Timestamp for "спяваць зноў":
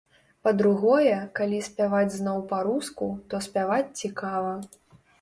1.69-2.41